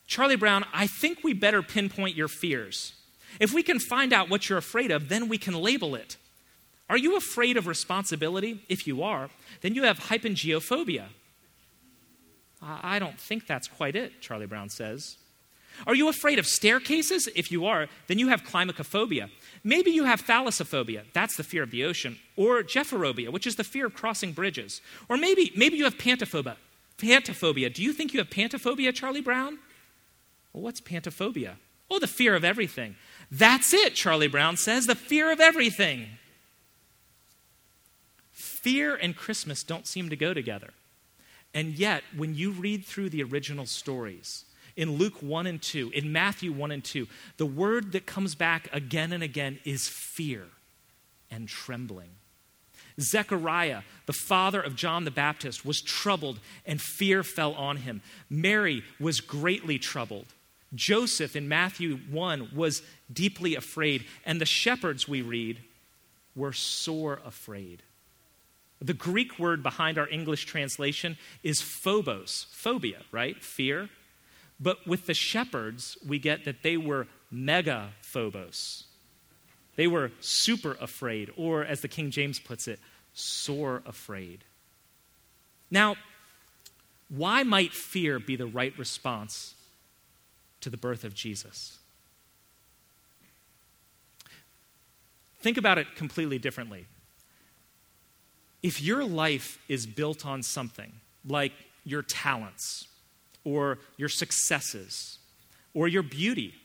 Charlie 0.06 0.36
Brown, 0.36 0.64
I 0.72 0.86
think 0.86 1.24
we 1.24 1.34
better 1.34 1.64
pinpoint 1.64 2.16
your 2.16 2.28
fears. 2.28 2.94
If 3.40 3.54
we 3.54 3.64
can 3.64 3.80
find 3.80 4.14
out 4.14 4.30
what 4.30 4.50
you're 4.50 4.58
afraid 4.58 4.92
of, 4.92 5.10
then 5.10 5.28
we 5.30 5.38
can 5.38 5.54
label 5.54 5.96
it. 5.96 6.18
Are 6.90 6.98
you 6.98 7.18
afraid 7.18 7.58
of 7.58 7.68
responsibility? 7.68 8.64
If 8.70 8.86
you 8.86 9.04
are, 9.04 9.30
then 9.62 9.74
you 9.76 9.84
have 9.84 10.00
hypengyophobia. 10.00 11.06
I 12.62 13.00
don't 13.00 13.20
think 13.20 13.48
that's 13.48 13.68
quite 13.68 13.96
it, 13.96 14.22
Charlie 14.22 14.46
Brown 14.46 14.70
says. 14.70 15.18
Are 15.86 15.96
you 15.96 16.08
afraid 16.08 16.40
of 16.40 16.48
staircases? 16.48 17.28
If 17.36 17.52
you 17.52 17.66
are, 17.66 17.88
then 18.08 18.18
you 18.18 18.30
have 18.30 18.44
climacophobia. 18.44 19.30
Maybe 19.64 19.92
you 19.92 20.06
have 20.06 20.26
thalassophobia, 20.26 21.04
that's 21.14 21.36
the 21.36 21.44
fear 21.44 21.64
of 21.64 21.72
the 21.72 21.84
ocean, 21.84 22.18
or 22.38 22.64
gephyrobia, 22.64 23.30
which 23.30 23.46
is 23.46 23.56
the 23.56 23.64
fear 23.64 23.88
of 23.88 23.94
crossing 23.94 24.32
bridges. 24.32 24.82
Or 25.10 25.18
maybe, 25.18 25.52
maybe 25.56 25.78
you 25.78 25.84
have 25.84 25.98
pantophobia. 25.98 26.56
Pantophobia. 26.98 27.74
Do 27.74 27.84
you 27.84 27.92
think 27.92 28.14
you 28.14 28.20
have 28.20 28.30
pantophobia, 28.30 28.94
Charlie 28.94 29.22
Brown? 29.22 29.60
Well, 30.54 30.64
what's 30.64 30.80
pantophobia? 30.80 31.56
Oh, 31.92 32.00
the 32.00 32.08
fear 32.08 32.36
of 32.36 32.46
everything. 32.46 32.96
That's 33.32 33.74
it, 33.74 33.96
Charlie 33.96 34.28
Brown 34.28 34.58
says, 34.58 34.86
the 34.86 34.96
fear 34.96 35.32
of 35.32 35.40
everything. 35.40 36.08
Fear 38.32 38.96
and 38.96 39.16
Christmas 39.16 39.64
don't 39.64 39.88
seem 39.88 40.10
to 40.10 40.16
go 40.16 40.34
together. 40.34 40.72
And 41.54 41.78
yet, 41.78 42.04
when 42.16 42.36
you 42.36 42.52
read 42.52 42.86
through 42.86 43.10
the 43.10 43.24
original 43.24 43.66
stories, 43.66 44.46
in 44.76 44.98
Luke 44.98 45.22
1 45.22 45.48
and 45.48 45.62
2, 45.62 45.92
in 45.94 46.12
Matthew 46.12 46.52
1 46.52 46.72
and 46.72 46.84
2, 46.84 47.08
the 47.38 47.46
word 47.46 47.94
that 47.94 48.06
comes 48.06 48.36
back 48.36 48.68
again 48.74 49.14
and 49.14 49.24
again 49.24 49.60
is 49.64 49.88
fear 49.88 50.44
and 51.32 51.48
trembling. 51.48 52.10
Zechariah, 53.00 53.82
the 54.06 54.14
father 54.14 54.62
of 54.62 54.76
John 54.76 55.04
the 55.04 55.12
Baptist, 55.12 55.66
was 55.66 55.82
troubled 55.82 56.40
and 56.66 56.82
fear 56.82 57.24
fell 57.24 57.54
on 57.54 57.78
him. 57.78 58.02
Mary 58.30 58.84
was 59.00 59.20
greatly 59.22 59.78
troubled. 59.78 60.28
Joseph 60.74 61.36
in 61.36 61.48
Matthew 61.48 61.98
1 62.10 62.50
was 62.54 62.82
deeply 63.12 63.56
afraid, 63.56 64.06
and 64.26 64.42
the 64.42 64.46
shepherds 64.46 65.08
we 65.08 65.22
read 65.22 65.60
were 66.36 66.54
sore 66.54 67.22
afraid. 67.26 67.84
The 68.82 68.94
Greek 68.94 69.40
word 69.40 69.64
behind 69.64 69.98
our 69.98 70.10
English 70.10 70.46
translation 70.46 71.18
is 71.44 71.62
phobos, 71.62 72.48
phobia, 72.52 73.02
right? 73.12 73.42
Fear. 73.42 73.90
But 74.60 74.86
with 74.86 75.06
the 75.06 75.14
shepherds, 75.14 75.98
we 76.06 76.20
get 76.20 76.46
that 76.46 76.62
they 76.62 76.78
were 76.78 77.08
mega 77.32 77.90
phobos. 78.02 78.84
They 79.76 79.88
were 79.88 80.12
super 80.20 80.78
afraid, 80.80 81.32
or 81.36 81.64
as 81.64 81.82
the 81.82 81.88
King 81.88 82.12
James 82.12 82.40
puts 82.40 82.68
it, 82.68 82.80
sore 83.14 83.82
afraid. 83.86 84.44
Now, 85.72 85.96
why 87.10 87.44
might 87.44 87.74
fear 87.74 88.20
be 88.20 88.36
the 88.36 88.46
right 88.46 88.78
response 88.78 89.55
to 90.66 90.72
the 90.72 90.78
birth 90.78 91.04
of 91.04 91.14
Jesus. 91.14 91.78
Think 95.38 95.58
about 95.58 95.78
it 95.78 95.96
completely 95.96 96.40
differently. 96.40 96.88
If 98.64 98.82
your 98.82 99.04
life 99.04 99.60
is 99.70 99.86
built 99.86 100.26
on 100.26 100.42
something 100.42 100.92
like 101.24 101.52
your 101.84 102.02
talents, 102.02 102.88
or 103.44 103.78
your 103.96 104.10
successes, 104.10 105.20
or 105.76 105.88
your 105.88 106.02
beauty, 106.02 106.56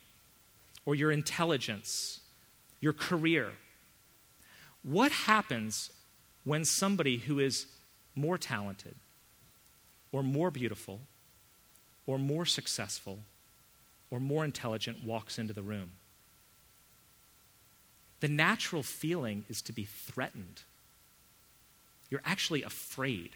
or 0.87 0.95
your 0.95 1.13
intelligence, 1.13 2.21
your 2.81 2.95
career, 2.95 3.51
what 4.83 5.13
happens 5.13 5.91
when 6.45 6.65
somebody 6.65 7.19
who 7.19 7.39
is 7.39 7.67
more 8.15 8.39
talented, 8.39 8.95
or 10.11 10.23
more 10.23 10.51
beautiful, 10.51 11.03
or 12.07 12.19
more 12.19 12.47
successful, 12.47 13.19
or 14.11 14.21
more 14.21 14.45
intelligent 14.45 15.05
walks 15.05 15.39
into 15.39 15.53
the 15.53 15.63
room. 15.63 15.93
The 18.21 18.29
natural 18.29 18.83
feeling 18.83 19.45
is 19.49 19.63
to 19.63 19.73
be 19.73 19.85
threatened. 19.85 20.63
You're 22.11 22.23
actually 22.25 22.63
afraid. 22.63 23.31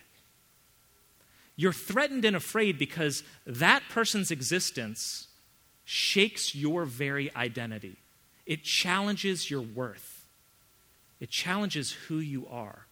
You're 1.57 1.73
threatened 1.73 2.25
and 2.25 2.37
afraid 2.37 2.78
because 2.78 3.23
that 3.47 3.85
person's 3.88 4.31
existence 4.31 5.28
shakes 5.85 6.54
your 6.54 6.85
very 6.85 7.35
identity. 7.35 7.97
It 8.47 8.64
challenges 8.64 9.50
your 9.50 9.62
worth, 9.62 10.25
it 11.21 11.31
challenges 11.31 11.93
who 11.93 12.19
you 12.19 12.47
are. 12.50 12.87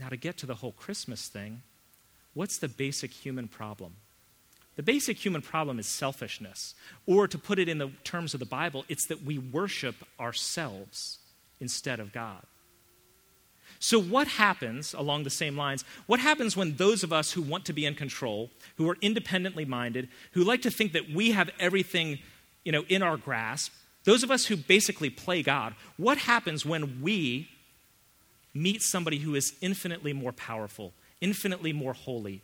Now, 0.00 0.08
to 0.08 0.16
get 0.16 0.36
to 0.38 0.46
the 0.46 0.54
whole 0.54 0.72
Christmas 0.72 1.26
thing, 1.26 1.62
What's 2.38 2.58
the 2.58 2.68
basic 2.68 3.10
human 3.10 3.48
problem? 3.48 3.94
The 4.76 4.82
basic 4.84 5.16
human 5.16 5.42
problem 5.42 5.80
is 5.80 5.88
selfishness. 5.88 6.76
Or 7.04 7.26
to 7.26 7.36
put 7.36 7.58
it 7.58 7.68
in 7.68 7.78
the 7.78 7.90
terms 8.04 8.32
of 8.32 8.38
the 8.38 8.46
Bible, 8.46 8.84
it's 8.88 9.06
that 9.06 9.24
we 9.24 9.38
worship 9.38 9.96
ourselves 10.20 11.18
instead 11.58 11.98
of 11.98 12.12
God. 12.12 12.44
So, 13.80 14.00
what 14.00 14.28
happens 14.28 14.94
along 14.94 15.24
the 15.24 15.30
same 15.30 15.56
lines? 15.56 15.84
What 16.06 16.20
happens 16.20 16.56
when 16.56 16.76
those 16.76 17.02
of 17.02 17.12
us 17.12 17.32
who 17.32 17.42
want 17.42 17.64
to 17.64 17.72
be 17.72 17.84
in 17.84 17.96
control, 17.96 18.50
who 18.76 18.88
are 18.88 18.96
independently 19.00 19.64
minded, 19.64 20.08
who 20.30 20.44
like 20.44 20.62
to 20.62 20.70
think 20.70 20.92
that 20.92 21.10
we 21.10 21.32
have 21.32 21.50
everything 21.58 22.20
you 22.64 22.70
know, 22.70 22.84
in 22.88 23.02
our 23.02 23.16
grasp, 23.16 23.72
those 24.04 24.22
of 24.22 24.30
us 24.30 24.46
who 24.46 24.56
basically 24.56 25.10
play 25.10 25.42
God, 25.42 25.74
what 25.96 26.18
happens 26.18 26.64
when 26.64 27.02
we 27.02 27.48
meet 28.54 28.80
somebody 28.80 29.18
who 29.18 29.34
is 29.34 29.54
infinitely 29.60 30.12
more 30.12 30.32
powerful, 30.32 30.92
infinitely 31.20 31.72
more 31.72 31.92
holy, 31.92 32.42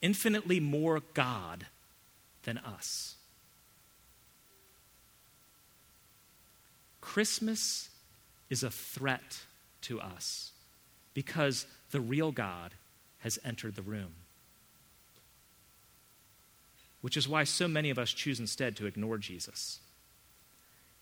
infinitely 0.00 0.60
more 0.60 1.00
God 1.14 1.66
than 2.44 2.58
us. 2.58 3.16
Christmas 7.00 7.90
is 8.50 8.62
a 8.62 8.70
threat 8.70 9.40
to 9.82 10.00
us 10.00 10.52
because 11.14 11.66
the 11.90 12.00
real 12.00 12.32
God 12.32 12.74
has 13.20 13.38
entered 13.44 13.74
the 13.74 13.82
room. 13.82 14.14
Which 17.00 17.16
is 17.16 17.28
why 17.28 17.44
so 17.44 17.68
many 17.68 17.90
of 17.90 17.98
us 17.98 18.10
choose 18.10 18.40
instead 18.40 18.76
to 18.76 18.86
ignore 18.86 19.18
Jesus. 19.18 19.80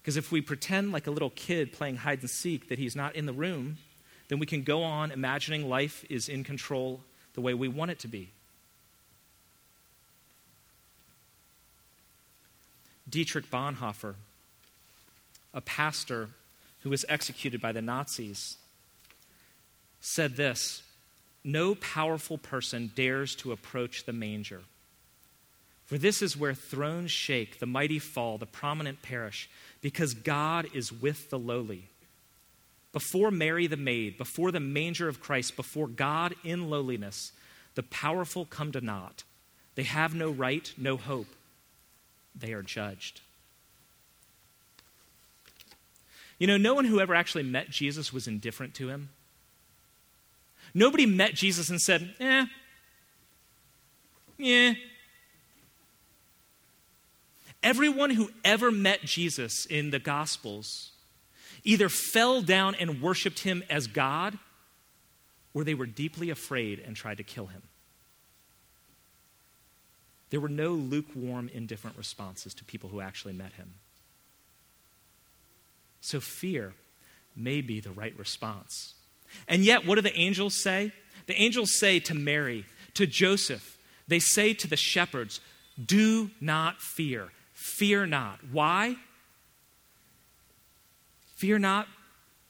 Because 0.01 0.17
if 0.17 0.31
we 0.31 0.41
pretend 0.41 0.93
like 0.93 1.07
a 1.07 1.11
little 1.11 1.31
kid 1.31 1.73
playing 1.73 1.97
hide 1.97 2.21
and 2.21 2.31
seek 2.31 2.69
that 2.69 2.79
he's 2.79 2.95
not 2.95 3.17
in 3.17 3.27
the 3.27 3.33
room, 3.33 3.79
then 4.28 4.38
we 4.38 4.47
can 4.47 4.62
go 4.62 4.83
on 4.83 5.11
imagining 5.11 5.68
life 5.68 6.04
is 6.09 6.28
in 6.28 6.45
control 6.45 7.00
the 7.35 7.40
way 7.40 7.54
we 7.54 7.68
want 7.68 7.90
it 7.90 7.99
to 8.00 8.09
be. 8.09 8.30
Dietrich 13.09 13.50
Bonhoeffer, 13.50 14.14
a 15.54 15.61
pastor 15.61 16.30
who 16.83 16.90
was 16.90 17.04
executed 17.09 17.61
by 17.61 17.73
the 17.73 17.83
Nazis, 17.83 18.56
said 20.00 20.37
this 20.37 20.83
No 21.45 21.75
powerful 21.76 22.38
person 22.38 22.90
dares 22.95 23.37
to 23.37 23.52
approach 23.52 24.04
the 24.04 24.12
manger. 24.12 24.62
For 25.85 25.99
this 25.99 26.21
is 26.21 26.37
where 26.37 26.52
thrones 26.52 27.12
shake, 27.12 27.61
the 27.61 27.66
mighty 27.66 28.00
fall, 28.00 28.38
the 28.38 28.47
prominent 28.47 29.02
perish, 29.02 29.49
because 29.80 30.14
God 30.14 30.66
is 30.75 30.92
with 30.92 31.30
the 31.30 31.38
lowly. 31.38 31.85
Before 32.97 33.31
Mary 33.31 33.67
the 33.67 33.76
maid, 33.76 34.17
before 34.17 34.50
the 34.50 34.59
manger 34.59 35.07
of 35.07 35.21
Christ, 35.21 35.55
before 35.55 35.87
God 35.87 36.35
in 36.43 36.71
lowliness, 36.71 37.31
the 37.75 37.83
powerful 37.83 38.47
come 38.47 38.73
to 38.73 38.81
naught. 38.81 39.23
They 39.75 39.83
have 39.83 40.15
no 40.15 40.31
right, 40.31 40.73
no 40.79 40.97
hope. 40.97 41.26
They 42.35 42.55
are 42.55 42.62
judged. 42.62 43.21
You 46.38 46.47
know, 46.47 46.57
no 46.57 46.73
one 46.73 46.87
who 46.87 46.99
ever 46.99 47.15
actually 47.15 47.43
met 47.43 47.69
Jesus 47.69 48.15
was 48.15 48.26
indifferent 48.26 48.73
to 48.76 48.88
him. 48.88 49.11
Nobody 50.73 51.05
met 51.05 51.35
Jesus 51.35 51.69
and 51.69 51.79
said, 51.79 52.15
eh, 52.19 52.47
yeah, 54.38 54.73
Everyone 57.62 58.09
who 58.09 58.31
ever 58.43 58.71
met 58.71 59.03
Jesus 59.03 59.67
in 59.67 59.91
the 59.91 59.99
Gospels 59.99 60.93
either 61.65 61.89
fell 61.89 62.43
down 62.43 62.75
and 62.75 63.03
worshiped 63.03 63.41
him 63.41 63.63
as 63.69 63.87
God 63.87 64.39
or 65.55 65.65
they 65.65 65.75
were 65.75 65.87
deeply 65.87 66.29
afraid 66.29 66.79
and 66.79 66.95
tried 66.95 67.17
to 67.17 67.23
kill 67.23 67.47
him. 67.47 67.63
There 70.31 70.41
were 70.41 70.49
no 70.49 70.73
lukewarm, 70.73 71.49
indifferent 71.53 71.97
responses 71.97 72.53
to 72.55 72.65
people 72.65 72.91
who 72.91 73.01
actually 73.01 73.33
met 73.33 73.53
him. 73.55 73.75
So 76.03 76.21
fear 76.21 76.75
may 77.35 77.63
be 77.63 77.81
the 77.81 77.91
right 77.91 78.17
response. 78.19 78.95
And 79.49 79.65
yet, 79.65 79.87
what 79.87 79.95
do 79.95 80.03
the 80.03 80.17
angels 80.19 80.63
say? 80.63 80.93
The 81.27 81.41
angels 81.41 81.79
say 81.79 82.01
to 82.01 82.15
Mary, 82.15 82.67
to 82.95 83.07
Joseph, 83.07 83.79
they 84.07 84.19
say 84.19 84.53
to 84.55 84.69
the 84.69 84.77
shepherds, 84.77 85.41
Do 85.83 86.31
not 86.41 86.81
fear. 86.81 87.31
Fear 87.55 88.07
not. 88.07 88.41
Why? 88.53 88.97
Fear 91.37 91.61
not, 91.61 91.87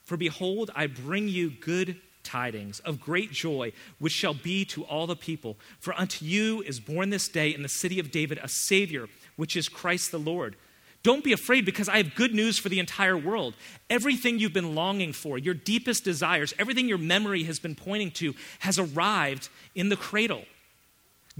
for 0.04 0.16
behold, 0.16 0.70
I 0.74 0.86
bring 0.86 1.28
you 1.28 1.50
good 1.50 2.00
tidings 2.22 2.80
of 2.80 3.00
great 3.00 3.32
joy, 3.32 3.72
which 3.98 4.12
shall 4.12 4.34
be 4.34 4.64
to 4.66 4.84
all 4.84 5.06
the 5.06 5.16
people. 5.16 5.56
For 5.80 5.92
unto 5.94 6.24
you 6.24 6.62
is 6.62 6.80
born 6.80 7.10
this 7.10 7.28
day 7.28 7.54
in 7.54 7.62
the 7.62 7.68
city 7.68 7.98
of 7.98 8.10
David 8.10 8.38
a 8.42 8.48
Savior, 8.48 9.08
which 9.36 9.56
is 9.56 9.68
Christ 9.68 10.10
the 10.12 10.18
Lord. 10.18 10.56
Don't 11.02 11.24
be 11.24 11.32
afraid 11.32 11.64
because 11.64 11.88
I 11.88 11.98
have 11.98 12.14
good 12.14 12.34
news 12.34 12.58
for 12.58 12.68
the 12.68 12.80
entire 12.80 13.16
world. 13.16 13.54
Everything 13.90 14.38
you've 14.38 14.52
been 14.52 14.74
longing 14.74 15.12
for, 15.12 15.38
your 15.38 15.54
deepest 15.54 16.04
desires, 16.04 16.54
everything 16.58 16.88
your 16.88 16.98
memory 16.98 17.44
has 17.44 17.58
been 17.58 17.76
pointing 17.76 18.10
to, 18.12 18.34
has 18.60 18.78
arrived 18.78 19.48
in 19.74 19.88
the 19.88 19.96
cradle. 19.96 20.44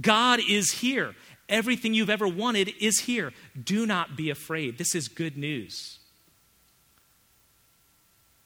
God 0.00 0.40
is 0.48 0.70
here. 0.70 1.14
Everything 1.48 1.94
you've 1.94 2.10
ever 2.10 2.28
wanted 2.28 2.72
is 2.80 3.00
here. 3.00 3.32
Do 3.60 3.86
not 3.86 4.16
be 4.16 4.30
afraid. 4.30 4.78
This 4.78 4.94
is 4.94 5.08
good 5.08 5.36
news. 5.36 5.95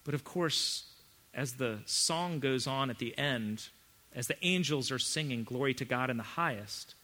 But 0.04 0.14
of 0.14 0.24
course, 0.24 0.84
as 1.34 1.54
the 1.54 1.78
song 1.86 2.40
goes 2.40 2.66
on 2.66 2.90
at 2.90 2.98
the 2.98 3.16
end, 3.18 3.68
as 4.14 4.26
the 4.26 4.36
angels 4.44 4.90
are 4.90 4.98
singing 4.98 5.44
glory 5.44 5.74
to 5.74 5.84
God 5.84 6.10
in 6.10 6.16
the 6.16 6.22
highest, 6.22 6.94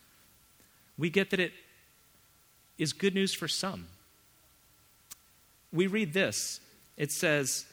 we 0.99 1.11
get 1.11 1.31
that 1.31 1.41
it 1.41 1.53
is 2.79 2.93
good 2.93 3.15
news 3.15 3.33
for 3.33 3.49
some. 3.49 3.87
We 5.73 5.87
read 5.87 6.13
this 6.13 6.61
it 6.97 7.13
says, 7.13 7.67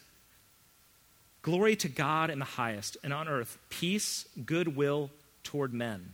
Glory 1.42 1.76
to 1.78 1.90
God 1.90 2.30
in 2.30 2.40
the 2.40 2.46
highest, 2.46 2.98
and 3.04 3.14
on 3.14 3.28
earth, 3.28 3.58
peace, 3.70 4.26
goodwill 4.46 5.12
toward 5.44 5.74
men. 5.74 6.14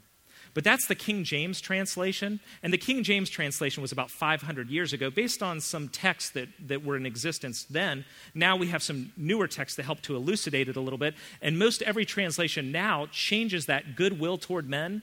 But 0.60 0.66
that's 0.66 0.88
the 0.88 0.96
King 0.96 1.24
James 1.24 1.62
translation. 1.62 2.42
And 2.62 2.74
the 2.74 2.78
King 2.78 3.02
James 3.02 3.30
translation 3.30 3.82
was 3.82 3.94
about 3.94 4.12
500 4.12 4.70
years 4.70 4.92
ago, 4.92 5.10
based 5.10 5.42
on 5.42 5.62
some 5.62 5.88
texts 5.88 6.32
that, 6.32 6.50
that 6.68 6.84
were 6.84 6.98
in 6.98 7.06
existence 7.06 7.64
then. 7.64 8.04
Now 8.36 8.58
we 8.58 8.68
have 8.68 8.84
some 8.84 9.14
newer 9.16 9.48
texts 9.48 9.78
that 9.78 9.86
help 9.86 10.02
to 10.02 10.18
elucidate 10.18 10.68
it 10.68 10.76
a 10.76 10.82
little 10.82 11.00
bit. 11.00 11.16
And 11.42 11.58
most 11.58 11.82
every 11.84 12.04
translation 12.04 12.74
now 12.74 13.08
changes 13.10 13.68
that 13.68 13.96
goodwill 13.96 14.38
toward 14.38 14.70
men 14.70 15.02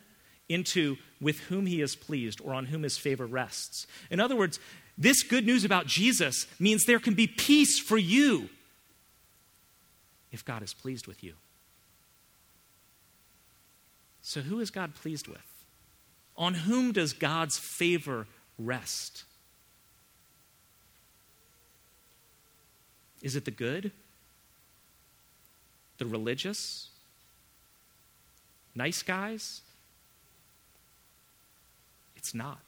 into 0.50 0.98
with 1.22 1.38
whom 1.38 1.64
he 1.64 1.80
is 1.80 1.96
pleased 1.96 2.42
or 2.44 2.52
on 2.52 2.66
whom 2.66 2.82
his 2.82 2.98
favor 2.98 3.24
rests. 3.24 3.86
In 4.10 4.20
other 4.20 4.36
words, 4.36 4.60
this 4.98 5.22
good 5.22 5.46
news 5.46 5.64
about 5.64 5.86
Jesus 5.86 6.46
means 6.60 6.84
there 6.84 7.00
can 7.00 7.14
be 7.14 7.26
peace 7.26 7.78
for 7.78 7.96
you 7.96 8.50
if 10.30 10.44
God 10.44 10.62
is 10.62 10.74
pleased 10.74 11.06
with 11.06 11.24
you. 11.24 11.32
So, 14.28 14.40
who 14.40 14.58
is 14.58 14.72
God 14.72 14.96
pleased 14.96 15.28
with? 15.28 15.38
On 16.36 16.52
whom 16.52 16.90
does 16.90 17.12
God's 17.12 17.58
favor 17.58 18.26
rest? 18.58 19.22
Is 23.22 23.36
it 23.36 23.44
the 23.44 23.52
good? 23.52 23.92
The 25.98 26.06
religious? 26.06 26.88
Nice 28.74 29.00
guys? 29.04 29.60
It's 32.16 32.34
not. 32.34 32.58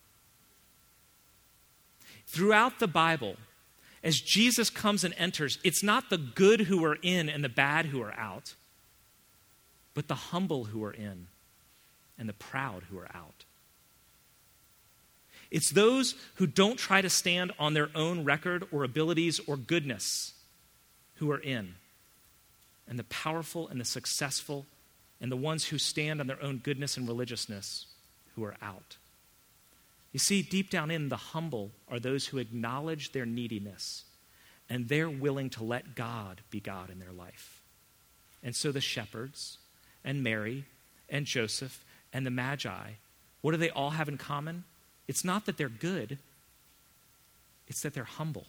Throughout 2.28 2.78
the 2.78 2.86
Bible, 2.86 3.34
as 4.04 4.20
Jesus 4.20 4.70
comes 4.70 5.02
and 5.02 5.12
enters, 5.18 5.58
it's 5.64 5.82
not 5.82 6.08
the 6.08 6.18
good 6.18 6.60
who 6.60 6.84
are 6.84 6.98
in 7.02 7.28
and 7.28 7.42
the 7.42 7.48
bad 7.48 7.86
who 7.86 8.00
are 8.00 8.14
out, 8.14 8.54
but 9.92 10.06
the 10.06 10.14
humble 10.14 10.66
who 10.66 10.84
are 10.84 10.92
in 10.92 11.26
and 12.18 12.28
the 12.28 12.34
proud 12.34 12.84
who 12.90 12.98
are 12.98 13.08
out. 13.14 13.44
It's 15.50 15.70
those 15.70 16.14
who 16.34 16.46
don't 16.46 16.78
try 16.78 17.00
to 17.00 17.08
stand 17.08 17.52
on 17.58 17.74
their 17.74 17.88
own 17.94 18.24
record 18.24 18.66
or 18.70 18.84
abilities 18.84 19.40
or 19.46 19.56
goodness 19.56 20.34
who 21.16 21.30
are 21.30 21.40
in, 21.40 21.74
and 22.86 22.98
the 22.98 23.04
powerful 23.04 23.68
and 23.68 23.80
the 23.80 23.84
successful 23.84 24.66
and 25.20 25.32
the 25.32 25.36
ones 25.36 25.66
who 25.66 25.78
stand 25.78 26.20
on 26.20 26.26
their 26.26 26.42
own 26.42 26.58
goodness 26.58 26.96
and 26.96 27.08
religiousness 27.08 27.86
who 28.34 28.44
are 28.44 28.56
out. 28.62 28.96
You 30.12 30.18
see, 30.18 30.42
deep 30.42 30.70
down 30.70 30.90
in, 30.90 31.08
the 31.08 31.16
humble 31.16 31.70
are 31.88 31.98
those 31.98 32.26
who 32.26 32.38
acknowledge 32.38 33.12
their 33.12 33.26
neediness 33.26 34.04
and 34.70 34.88
they're 34.88 35.10
willing 35.10 35.50
to 35.50 35.64
let 35.64 35.94
God 35.94 36.42
be 36.50 36.60
God 36.60 36.90
in 36.90 36.98
their 36.98 37.12
life. 37.12 37.62
And 38.42 38.54
so 38.54 38.70
the 38.70 38.80
shepherds 38.80 39.58
and 40.04 40.22
Mary 40.22 40.64
and 41.08 41.26
Joseph 41.26 41.84
and 42.12 42.24
the 42.24 42.30
Magi, 42.30 42.92
what 43.40 43.52
do 43.52 43.56
they 43.56 43.70
all 43.70 43.90
have 43.90 44.08
in 44.08 44.18
common? 44.18 44.64
It's 45.06 45.24
not 45.24 45.46
that 45.46 45.56
they're 45.56 45.68
good, 45.68 46.18
it's 47.66 47.82
that 47.82 47.94
they're 47.94 48.04
humble 48.04 48.46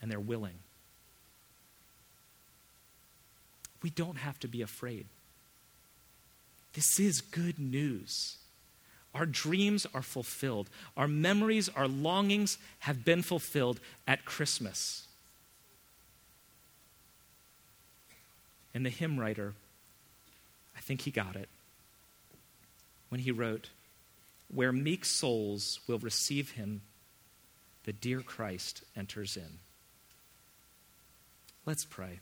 and 0.00 0.10
they're 0.10 0.20
willing. 0.20 0.58
We 3.82 3.90
don't 3.90 4.16
have 4.16 4.38
to 4.40 4.48
be 4.48 4.62
afraid. 4.62 5.06
This 6.72 6.98
is 6.98 7.20
good 7.20 7.58
news. 7.58 8.36
Our 9.14 9.26
dreams 9.26 9.86
are 9.94 10.02
fulfilled. 10.02 10.68
Our 10.96 11.06
memories, 11.06 11.68
our 11.68 11.86
longings 11.86 12.58
have 12.80 13.04
been 13.04 13.22
fulfilled 13.22 13.78
at 14.08 14.24
Christmas. 14.24 15.06
And 18.74 18.84
the 18.84 18.90
hymn 18.90 19.20
writer, 19.20 19.54
I 20.76 20.80
think 20.80 21.02
he 21.02 21.12
got 21.12 21.36
it 21.36 21.48
when 23.14 23.20
he 23.20 23.30
wrote, 23.30 23.68
Where 24.52 24.72
meek 24.72 25.04
souls 25.04 25.78
will 25.86 26.00
receive 26.00 26.50
him, 26.50 26.82
the 27.84 27.92
dear 27.92 28.22
Christ 28.22 28.82
enters 28.96 29.36
in. 29.36 29.60
Let's 31.64 31.84
pray. 31.84 32.18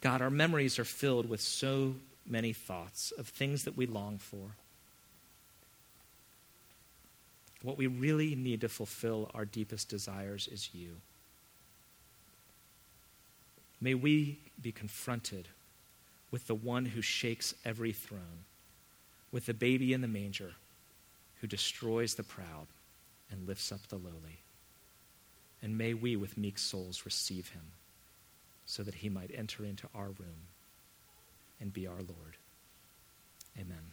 God, 0.00 0.22
our 0.22 0.30
memories 0.30 0.78
are 0.78 0.86
filled 0.86 1.28
with 1.28 1.42
so 1.42 1.96
many 2.26 2.54
thoughts 2.54 3.12
of 3.18 3.28
things 3.28 3.64
that 3.64 3.76
we 3.76 3.84
long 3.84 4.16
for. 4.16 4.56
What 7.60 7.76
we 7.76 7.88
really 7.88 8.34
need 8.34 8.62
to 8.62 8.70
fulfill 8.70 9.30
our 9.34 9.44
deepest 9.44 9.90
desires 9.90 10.48
is 10.50 10.70
you. 10.72 10.92
May 13.82 13.92
we 13.92 14.38
be 14.62 14.72
confronted 14.72 15.48
with 16.32 16.48
the 16.48 16.54
one 16.54 16.86
who 16.86 17.02
shakes 17.02 17.54
every 17.64 17.92
throne, 17.92 18.44
with 19.30 19.46
the 19.46 19.54
baby 19.54 19.92
in 19.92 20.00
the 20.00 20.08
manger 20.08 20.54
who 21.40 21.46
destroys 21.46 22.14
the 22.14 22.22
proud 22.24 22.66
and 23.30 23.46
lifts 23.46 23.70
up 23.70 23.86
the 23.88 23.96
lowly. 23.96 24.40
And 25.62 25.78
may 25.78 25.94
we, 25.94 26.16
with 26.16 26.36
meek 26.36 26.58
souls, 26.58 27.04
receive 27.04 27.50
him 27.50 27.62
so 28.66 28.82
that 28.82 28.94
he 28.94 29.08
might 29.08 29.30
enter 29.34 29.64
into 29.64 29.86
our 29.94 30.06
room 30.06 30.48
and 31.60 31.72
be 31.72 31.86
our 31.86 31.94
Lord. 31.94 32.36
Amen. 33.58 33.92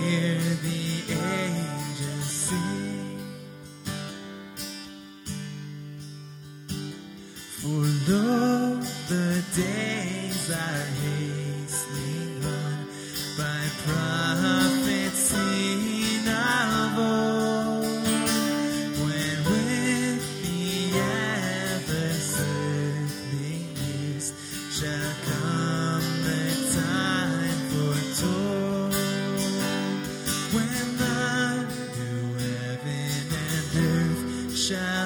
now 34.71 35.00